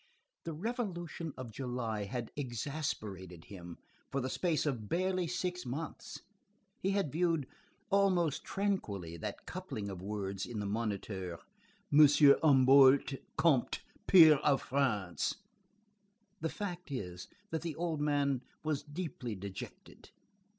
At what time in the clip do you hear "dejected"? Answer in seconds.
19.35-20.09